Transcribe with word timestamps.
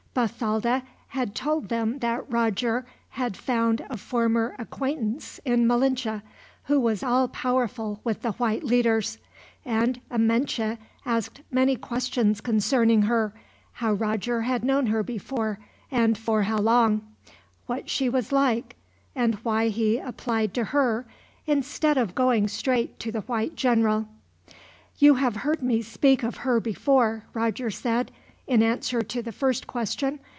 Bathalda 0.13 0.83
had 1.07 1.33
told 1.33 1.69
them 1.69 1.99
that 1.99 2.29
Roger 2.29 2.85
had 3.11 3.37
found 3.37 3.85
a 3.89 3.95
former 3.95 4.55
acquaintance 4.59 5.39
in 5.45 5.65
Malinche, 5.65 6.21
who 6.65 6.81
was 6.81 7.01
all 7.01 7.29
powerful 7.29 8.01
with 8.03 8.21
the 8.21 8.33
white 8.33 8.61
leaders; 8.65 9.19
and 9.63 10.01
Amenche 10.11 10.77
asked 11.05 11.39
many 11.49 11.77
questions 11.77 12.41
concerning 12.41 13.03
her 13.03 13.33
how 13.71 13.93
Roger 13.93 14.41
had 14.41 14.65
known 14.65 14.87
her 14.87 15.01
before, 15.01 15.59
and 15.89 16.17
for 16.17 16.43
how 16.43 16.57
long; 16.57 17.07
what 17.67 17.89
she 17.89 18.09
was 18.09 18.33
like, 18.33 18.75
and 19.15 19.35
why 19.43 19.69
he 19.69 19.97
applied 19.97 20.53
to 20.55 20.65
her, 20.65 21.05
instead 21.47 21.97
of 21.97 22.15
going 22.15 22.49
straight 22.49 22.99
to 22.99 23.13
the 23.13 23.21
white 23.21 23.55
general. 23.55 24.09
"You 24.97 25.15
have 25.15 25.37
heard 25.37 25.63
me 25.63 25.81
speak 25.81 26.21
of 26.21 26.35
her 26.43 26.59
before," 26.59 27.23
Roger 27.33 27.69
said, 27.71 28.11
in 28.47 28.61
answer 28.63 29.01
to 29.01 29.21
the 29.21 29.31
first 29.31 29.65
question. 29.65 30.19